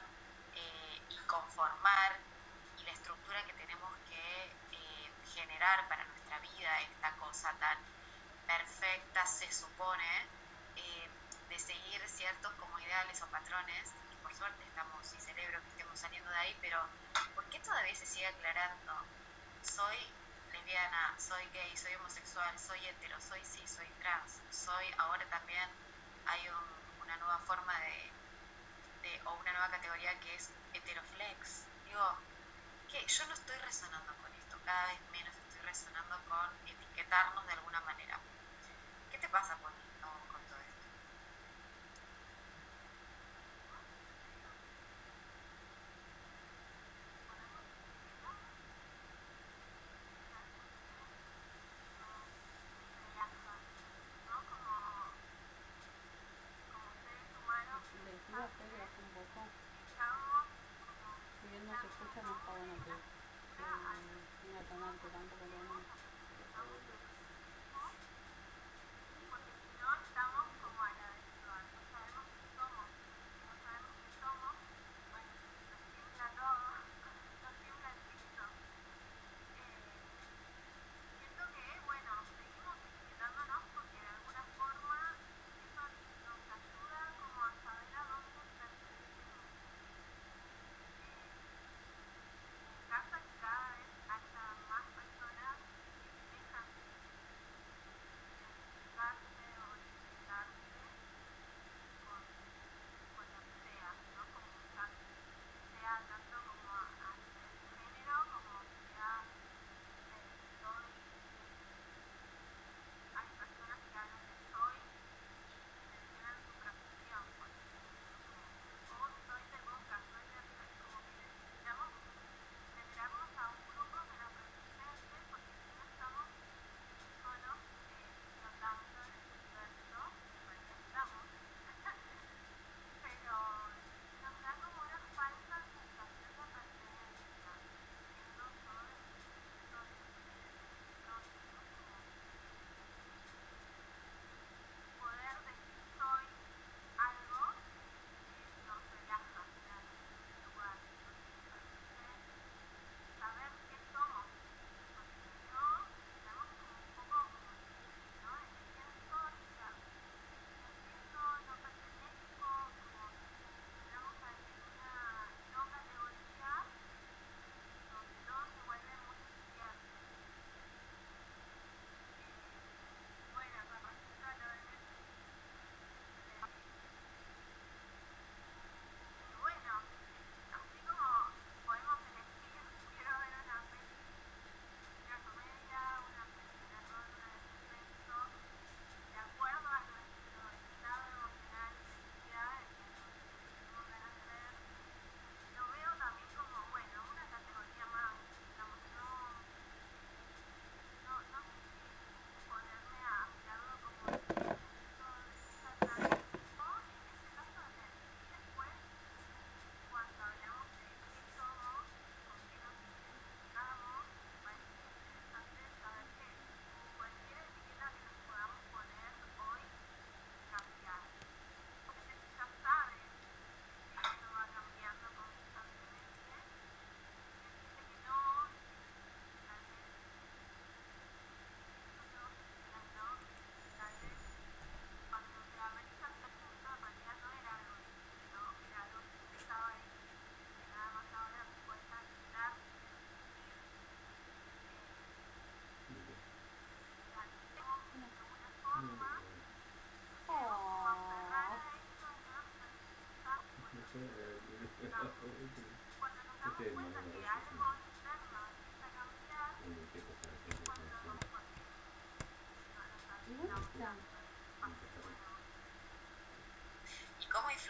soy 21.32 21.48
gay, 21.54 21.78
soy 21.78 21.96
homosexual, 21.96 22.60
soy 22.60 22.80
hetero, 22.86 23.16
soy 23.22 23.40
sí 23.46 23.64
soy 23.66 23.88
trans, 24.02 24.42
soy 24.52 24.84
ahora 24.98 25.24
también 25.30 25.64
hay 26.26 26.42
una 27.02 27.16
nueva 27.16 27.40
forma 27.48 27.74
de, 27.80 28.12
o 29.24 29.34
una 29.40 29.52
nueva 29.54 29.70
categoría 29.70 30.20
que 30.20 30.36
es 30.36 30.50
heteroflex. 30.74 31.64
Digo, 31.88 32.04
que 32.92 33.00
yo 33.08 33.26
no 33.28 33.34
estoy 33.34 33.58
resonando 33.60 34.12
con 34.22 34.34
esto, 34.36 34.58
cada 34.66 34.88
vez 34.88 35.00
menos 35.14 35.34
estoy 35.48 35.62
resonando 35.62 36.20
con 36.28 36.68
etiquetarnos 36.68 37.48
de 37.48 37.54
alguna 37.54 37.80
manera. 37.82 38.20
¿Qué 39.10 39.18
te 39.18 39.30
pasa 39.30 39.56
cuando 39.62 39.81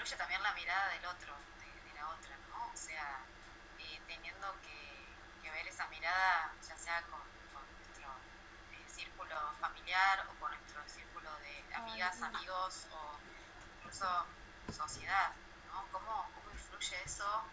influye 0.01 0.17
también 0.17 0.41
la 0.41 0.53
mirada 0.53 0.87
del 0.93 1.05
otro, 1.05 1.35
de, 1.59 1.93
la 1.93 2.09
otra, 2.09 2.35
¿no? 2.49 2.71
O 2.73 2.75
sea, 2.75 3.19
eh, 3.77 4.01
teniendo 4.07 4.47
que, 4.61 5.51
ver 5.51 5.67
esa 5.67 5.85
mirada, 5.89 6.53
ya 6.65 6.77
sea 6.77 7.01
con, 7.03 7.19
nuestro 7.53 8.07
eh, 8.71 8.85
círculo 8.87 9.35
familiar 9.59 10.25
o 10.27 10.39
con 10.39 10.49
nuestro 10.49 10.81
círculo 10.87 11.29
de 11.39 11.75
amigas, 11.75 12.21
amigos 12.21 12.87
o 12.91 13.19
incluso 13.77 14.25
sociedad, 14.71 15.33
¿no? 15.67 15.85
¿Cómo, 15.91 16.31
cómo 16.33 16.51
influye 16.51 17.03
eso 17.03 17.43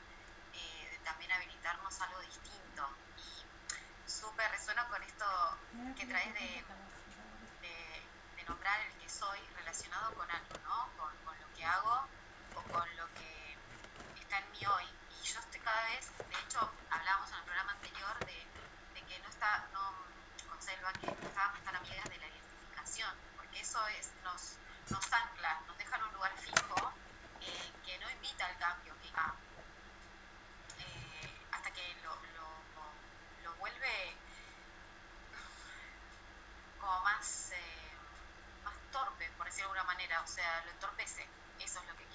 eh, 0.55 0.89
de 0.93 0.99
también 1.05 1.33
habilitarnos 1.33 2.01
algo 2.01 2.21
distinto? 2.21 2.89
Y 3.19 4.09
súper 4.09 4.51
resuena 4.53 4.87
con 4.89 5.03
esto 5.03 5.27
que 5.97 6.07
traes 6.07 6.33
de, 6.33 6.65
nombrar 8.47 8.81
el 8.81 8.93
que 8.95 9.09
soy 9.11 9.41
relacionado 9.57 10.15
con 10.15 10.31
algo, 10.31 10.55
¿no? 10.65 10.89
Con 10.97 11.39
lo 11.41 11.55
que 11.55 11.65
hago 11.65 12.09
con 12.73 12.97
lo 12.97 13.07
que 13.15 13.57
está 14.21 14.39
en 14.39 14.51
mí 14.53 14.67
hoy. 14.67 14.85
Y 15.21 15.25
yo 15.25 15.41
estoy 15.41 15.61
cada 15.61 15.83
vez, 15.85 16.11
de 16.19 16.39
hecho, 16.45 16.71
hablábamos 16.91 17.31
en 17.31 17.39
el 17.39 17.45
programa 17.45 17.73
anterior 17.73 18.19
de, 18.27 18.47
que 19.09 19.19
no 19.21 19.29
está, 19.29 19.67
no, 19.73 19.93
con 20.49 20.61
Selva, 20.61 20.93
que 20.93 21.07
estábamos 21.07 21.63
tan 21.65 21.77
amigas 21.77 22.05
de 22.05 22.19
la 22.19 22.27
identificación, 22.27 23.11
porque 23.37 23.61
eso 23.61 23.87
es, 23.89 24.13
nos, 24.23 24.57
nos 24.91 25.13
ancla, 25.13 25.61
nos 25.67 25.79
deja 25.79 25.97
en 25.97 26.03
un 26.03 26.13
lugar 26.15 26.33
fijo 26.37 26.93
eh, 27.41 27.73
que 27.85 27.99
no 27.99 28.11
invita 28.11 28.47
al 28.47 28.59
cambio, 28.59 28.93
que 29.01 29.11
ah, 29.17 29.33
eh, 30.79 31.47
hasta 31.53 31.71
que 31.71 31.97
lo, 32.03 32.15
lo, 32.37 33.45
lo 33.45 33.57
vuelve 33.57 34.17
como 36.81 37.01
más, 37.01 37.53
eh, 37.53 37.91
más 38.65 38.75
torpe, 38.93 39.31
por 39.39 39.47
decirlo 39.47 39.73
de 39.73 39.79
alguna 39.79 39.95
manera, 39.95 40.21
o 40.21 40.27
sea, 40.27 40.65
lo 40.65 40.73
entorpece, 40.73 41.27
eso 41.61 41.81
es 41.81 41.87
lo 41.87 41.97
que 41.97 42.08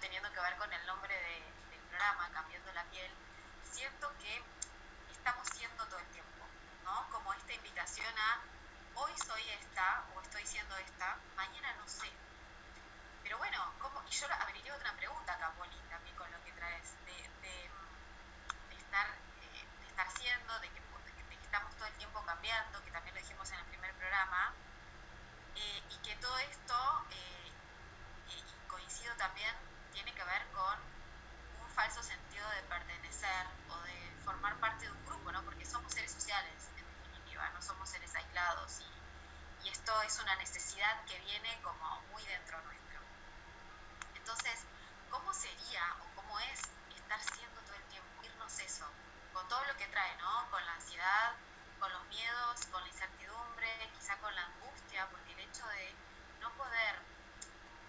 teniendo 0.00 0.28
que 0.32 0.40
ver 0.40 0.56
con 0.56 0.72
el 0.72 0.86
nombre 0.86 1.14
de- 1.14 1.70
del 1.70 1.80
programa, 1.88 2.28
Cambiando 2.32 2.72
la 2.72 2.82
piel, 2.90 3.10
siento 3.62 4.10
que 4.18 4.42
estamos 5.12 5.46
siendo 5.54 5.86
todo 5.86 6.00
el 6.00 6.06
tiempo, 6.06 6.44
¿no? 6.84 7.08
Como 7.10 7.32
esta 7.32 7.52
invitación 7.52 8.12
a 8.18 8.40
hoy 8.96 9.12
soy 9.24 9.42
esta 9.50 10.04
o 10.14 10.20
estoy 10.20 10.44
siendo 10.46 10.76
esta, 10.78 11.16
mañana 11.36 11.72
no 11.78 11.86
sé. 11.86 12.10
Pero 13.22 13.38
bueno, 13.38 13.58
¿cómo? 13.80 14.02
y 14.08 14.10
yo 14.10 14.26
abriría 14.40 14.74
otra 14.74 14.92
pregunta 14.96 15.32
acá, 15.32 15.52
Poli, 15.56 15.78
también 15.88 16.16
con 16.16 16.30
lo 16.32 16.42
que 16.44 16.52
traes, 16.52 16.94
de, 17.06 17.12
de, 17.46 17.70
estar, 18.76 19.06
eh, 19.42 19.64
de 19.80 19.86
estar 19.86 20.10
siendo, 20.18 20.58
de 20.58 20.68
que, 20.70 20.82
estamos 21.44 21.74
todo 21.76 21.86
el 21.86 21.94
tiempo 21.94 22.20
cambiando, 22.26 22.82
que 22.82 22.90
también 22.90 23.14
lo 23.14 23.20
dijimos 23.22 23.48
en 23.52 23.58
el 23.60 23.64
primer 23.66 23.94
programa, 23.94 24.52
eh, 25.54 25.82
y 25.88 25.96
que 26.02 26.16
todo 26.16 26.36
esto, 26.38 26.74
eh, 27.12 27.52
coincido 28.68 29.14
también, 29.16 29.67
tiene 29.92 30.12
que 30.14 30.24
ver 30.24 30.46
con 30.52 30.78
un 31.62 31.68
falso 31.70 32.02
sentido 32.02 32.48
de 32.50 32.62
pertenecer 32.62 33.46
o 33.68 33.76
de 33.82 34.12
formar 34.24 34.58
parte 34.60 34.86
de 34.86 34.92
un 34.92 35.06
grupo, 35.06 35.32
¿no? 35.32 35.42
Porque 35.44 35.64
somos 35.64 35.92
seres 35.92 36.12
sociales, 36.12 36.70
en 36.76 36.84
definitiva, 36.86 37.48
no 37.50 37.62
somos 37.62 37.88
seres 37.88 38.14
aislados 38.14 38.80
y, 38.80 39.66
y 39.66 39.70
esto 39.70 39.92
es 40.02 40.18
una 40.20 40.36
necesidad 40.36 41.04
que 41.06 41.18
viene 41.20 41.60
como 41.62 42.00
muy 42.12 42.22
dentro 42.24 42.60
nuestro. 42.62 43.00
Entonces, 44.14 44.64
¿cómo 45.10 45.32
sería 45.32 45.82
o 46.00 46.16
cómo 46.16 46.38
es 46.40 46.60
estar 46.94 47.20
siendo 47.34 47.60
todo 47.62 47.74
el 47.74 47.84
tiempo? 47.84 48.22
Irnos 48.22 48.58
eso, 48.58 48.86
con 49.32 49.46
todo 49.48 49.64
lo 49.64 49.76
que 49.76 49.86
trae, 49.88 50.16
¿no? 50.16 50.50
Con 50.50 50.64
la 50.64 50.74
ansiedad, 50.74 51.34
con 51.80 51.92
los 51.92 52.04
miedos, 52.08 52.66
con 52.66 52.82
la 52.82 52.88
incertidumbre, 52.88 53.90
quizá 53.94 54.16
con 54.18 54.34
la 54.34 54.44
angustia, 54.44 55.08
porque 55.10 55.32
el 55.32 55.40
hecho 55.40 55.66
de 55.68 55.94
no 56.40 56.52
poder 56.54 57.17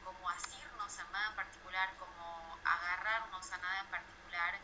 como 0.10 0.28
asirnos 0.28 0.98
a 0.98 1.04
nada 1.12 1.30
en 1.30 1.36
particular, 1.36 1.96
como 2.00 2.58
agarrarnos 2.66 3.52
a 3.52 3.58
nada 3.60 3.80
en 3.82 3.88
particular, 3.92 4.60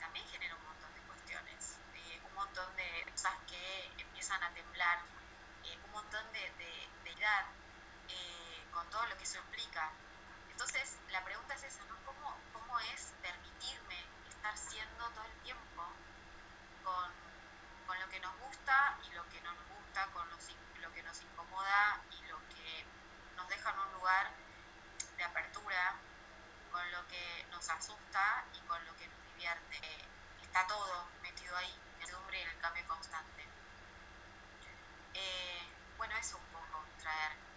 también 0.00 0.26
genera 0.26 0.56
un 0.56 0.64
montón 0.64 0.92
de 0.94 1.00
cuestiones, 1.02 1.78
eh, 1.94 2.20
un 2.26 2.34
montón 2.34 2.74
de 2.74 3.06
cosas 3.12 3.34
que 3.46 3.92
empiezan 3.98 4.42
a 4.42 4.50
temblar, 4.52 4.98
eh, 5.62 5.78
un 5.84 5.92
montón 5.92 6.26
de, 6.32 6.40
de, 6.40 6.88
de 7.04 7.14
eh, 8.08 8.66
con 8.72 8.84
todo 8.90 9.06
lo 9.06 9.16
que 9.16 9.22
eso 9.22 9.38
implica. 9.38 9.92
Entonces, 10.50 10.98
la 11.10 11.22
pregunta 11.22 11.54
es 11.54 11.62
esa, 11.62 11.84
¿no? 11.84 11.94
¿Cómo, 12.04 12.34
¿Cómo 12.52 12.80
es 12.92 13.14
permitirme 13.22 14.04
estar 14.28 14.58
siendo 14.58 15.08
todo 15.10 15.24
el 15.24 15.42
tiempo 15.44 15.84
con, 16.82 17.12
con 17.86 18.00
lo 18.00 18.08
que 18.08 18.18
nos 18.18 18.36
gusta 18.40 18.98
y 19.06 19.14
lo 19.14 19.22
que 19.28 19.40
no 19.42 19.52
nos 19.52 19.68
gusta, 19.68 20.06
con 20.12 20.28
lo 20.28 20.92
que 20.92 21.02
nos 21.04 21.22
incomoda 21.22 22.00
y 22.10 22.26
lo 22.26 22.38
que 22.48 22.84
nos 23.36 23.48
deja 23.48 23.70
en 23.70 23.78
un 23.78 23.92
lugar 23.92 24.49
de 25.20 25.26
apertura, 25.26 25.96
con 26.72 26.80
lo 26.92 27.06
que 27.08 27.44
nos 27.50 27.68
asusta 27.68 28.42
y 28.54 28.60
con 28.66 28.82
lo 28.86 28.96
que 28.96 29.06
nos 29.06 29.22
divierte. 29.34 29.78
Está 30.40 30.66
todo 30.66 31.08
metido 31.20 31.54
ahí, 31.58 31.78
en 32.00 32.48
el 32.48 32.58
cambio 32.58 32.86
constante. 32.88 33.44
Eh, 35.12 35.60
bueno, 35.98 36.16
eso 36.16 36.38
un 36.38 36.46
poco, 36.46 36.82
traer. 37.02 37.49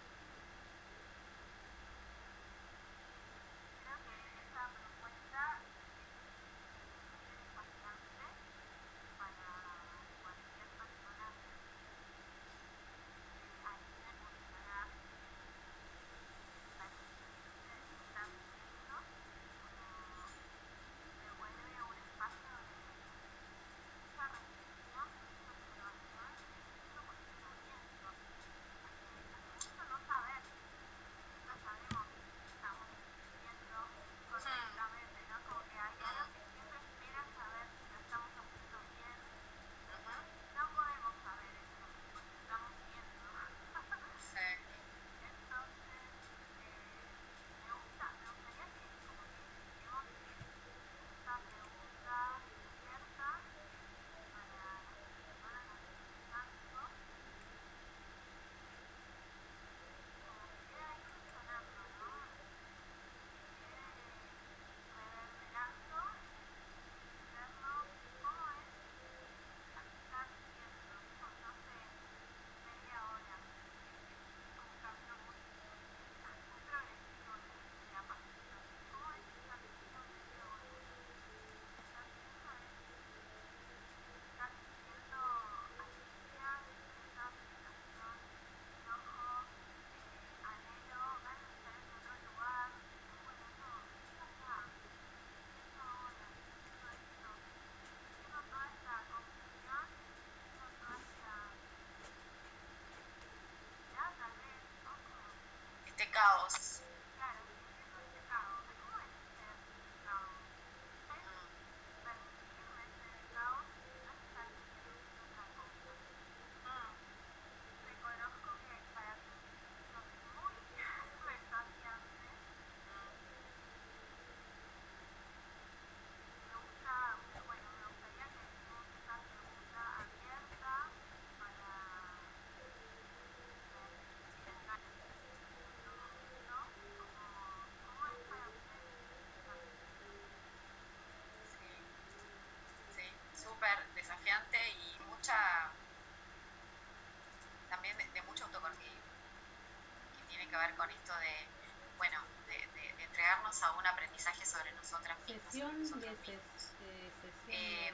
Ver 150.68 150.76
con 150.76 150.90
esto 150.92 151.14
de, 151.18 151.52
bueno, 151.98 152.18
de, 152.46 152.54
de- 152.74 152.94
de 152.98 153.04
entregarnos 153.04 153.62
a 153.64 153.72
un 153.78 153.86
aprendizaje 153.88 154.46
sobre 154.46 154.72
nosotras 154.74 155.18
mismas. 155.28 155.54
sobre 155.54 155.74
nosotros 155.80 156.20
mismos. 156.20 156.76
Eh, 156.80 157.92
de- 157.92 157.94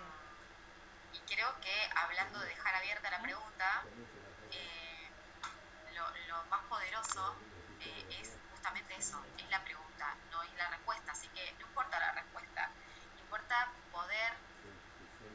y 1.11 1.25
creo 1.25 1.59
que 1.61 1.89
hablando 1.95 2.39
de 2.39 2.47
dejar 2.47 2.75
abierta 2.75 3.09
la 3.09 3.21
pregunta, 3.21 3.83
eh, 4.51 5.11
lo, 5.95 6.05
lo 6.27 6.45
más 6.49 6.61
poderoso 6.69 7.41
eh, 7.79 8.07
es 8.21 8.39
justamente 8.49 8.95
eso, 8.95 9.23
es 9.37 9.49
la 9.49 9.63
pregunta, 9.63 10.05
no 10.29 10.43
es 10.43 10.53
la 10.55 10.69
respuesta. 10.69 11.11
Así 11.11 11.29
que 11.33 11.55
no 11.59 11.67
importa 11.67 11.99
la 11.99 12.11
respuesta, 12.13 12.75
importa 13.15 13.55
poder 13.91 14.33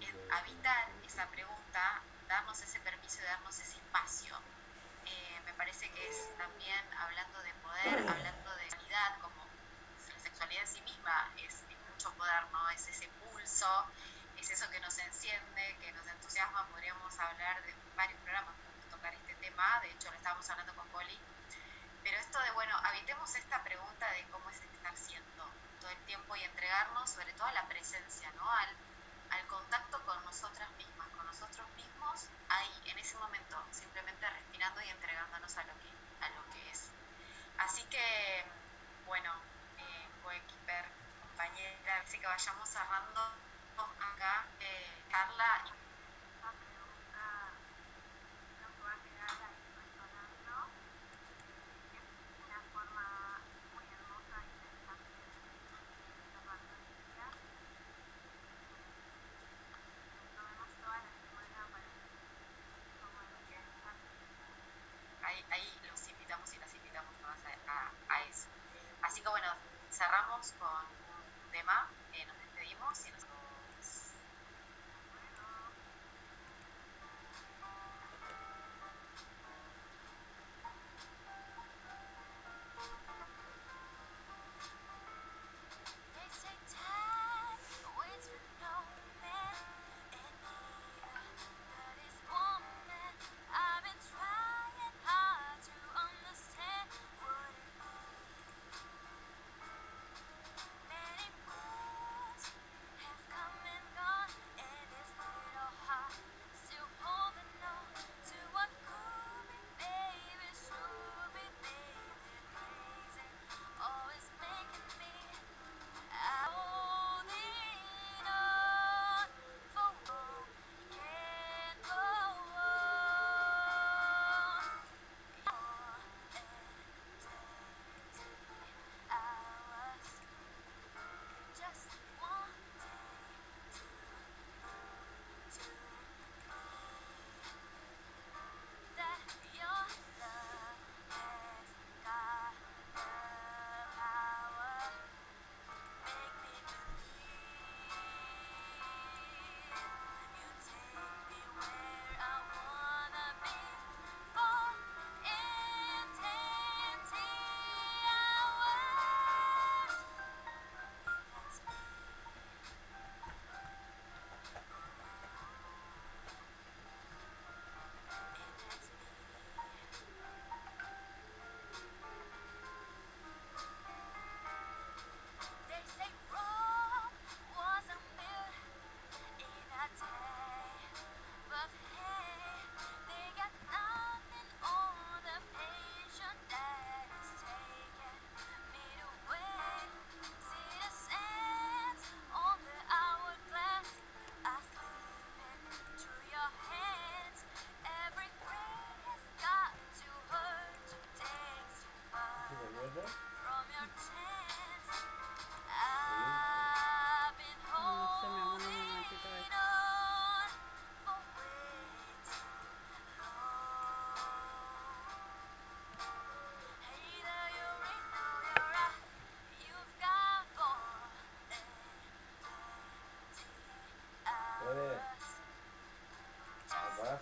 eh, 0.01 0.27
habitar 0.31 0.85
esa 1.03 1.29
pregunta, 1.31 2.05
darnos 2.29 2.61
ese 2.63 2.81
permiso 2.81 3.23
y 3.23 3.25
darnos 3.25 3.59
ese 3.59 3.79
espacio. 3.79 4.35
Parece 5.57 5.91
que 5.91 6.09
es 6.09 6.37
también 6.37 6.83
hablando 6.99 7.43
de 7.43 7.55
poder, 7.55 7.99
hablando 8.09 8.57
de 8.57 8.71
realidad, 8.71 9.19
como 9.21 9.47
la 10.09 10.19
sexualidad 10.19 10.63
en 10.63 10.69
sí 10.69 10.81
misma 10.83 11.31
es, 11.37 11.55
es 11.55 11.79
mucho 11.91 12.13
poder, 12.15 12.45
¿no? 12.53 12.69
Es 12.71 12.87
ese 12.89 13.09
pulso, 13.09 13.87
es 14.37 14.51
eso 14.51 14.69
que 14.71 14.81
nos 14.81 14.99
enciende, 14.99 15.77
que 15.81 15.93
nos 15.93 16.07
entusiasma. 16.07 16.67
Podríamos 16.69 17.19
hablar 17.19 17.63
de 17.63 17.75
varios 17.97 18.21
programas, 18.21 18.55
tocar 18.91 19.15
este 19.15 19.35
tema, 19.37 19.81
de 19.81 19.91
hecho 19.91 20.11
lo 20.11 20.17
estábamos 20.17 20.49
hablando 20.51 20.75
con 20.75 20.89
Poli. 20.89 21.19
Pero 22.03 22.19
esto 22.19 22.39
de, 22.41 22.51
bueno, 22.53 22.77
habitemos 22.85 23.35
esta 23.35 23.63
pregunta 23.65 24.11
de 24.13 24.25
cómo 24.31 24.51
es 24.51 24.61
estar 24.61 24.97
siendo 24.97 25.51
todo 25.81 25.91
el 25.91 25.99
tiempo 26.05 26.37
y 26.37 26.43
entregarnos 26.43 27.11
sobre 27.11 27.33
todo 27.35 27.47
a 27.47 27.53
la 27.53 27.67
presencia, 27.69 28.31
¿no? 28.33 28.51
Al, 28.51 28.69
al 29.35 29.47
contacto 29.49 30.01
con 30.05 30.25
nosotras 30.25 30.71
mismas, 30.79 31.09
con 31.09 31.27
nosotros 31.27 31.67
mismos, 31.77 32.29
ahí, 32.49 32.71
en 32.87 32.99
ese 32.99 33.17
momento, 33.19 33.57
simplemente 33.73 34.29
respirando 34.31 34.81
y 34.83 34.89
entregándonos 34.89 35.57
a 35.57 35.65
lo 35.65 35.73
que, 35.81 35.91
a 36.25 36.29
lo 36.31 36.43
que 36.53 36.71
es. 36.71 36.91
Así 37.59 37.83
que, 37.85 38.45
bueno, 39.07 39.33
eh, 39.79 40.09
coequiper, 40.23 40.87
compañera, 41.21 42.01
así 42.01 42.19
que 42.19 42.27
vayamos 42.27 42.69
cerrando 42.69 43.21
acá, 44.13 44.47
eh, 44.61 45.03
Carla, 45.11 45.65
y 45.67 45.84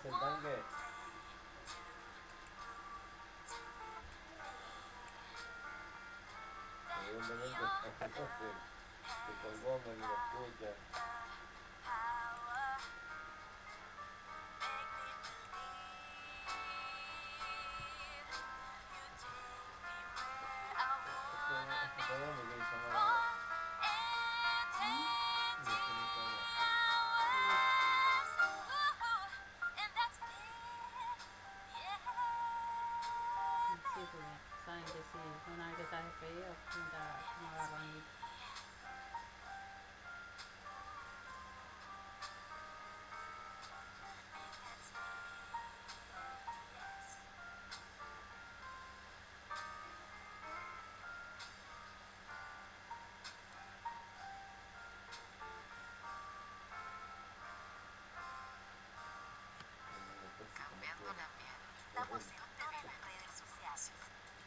¿Apagaste 0.03 0.09
el 0.09 0.19
tanque? 0.19 0.63
Evidentemente, 7.07 7.61
no 8.01 8.25
sé. 8.37 8.51
Se 9.23 9.31
colgó, 9.41 9.79
me 9.79 9.95
lo 9.95 10.05
escucha. 10.13 11.02
Sí, 34.73 34.79
porque 34.81 35.03
saben 35.11 35.33
que 35.33 35.39
si 35.45 35.51
una 35.51 35.67
vez 35.67 35.75
que 35.77 35.83
estás 35.83 36.03
despedido, 36.03 36.55
junta 36.73 37.21
como 37.35 37.49
agarran 37.49 38.12